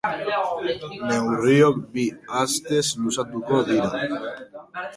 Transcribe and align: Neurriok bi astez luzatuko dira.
Neurriok 1.09 1.83
bi 1.97 2.05
astez 2.41 2.83
luzatuko 3.05 3.63
dira. 3.71 3.95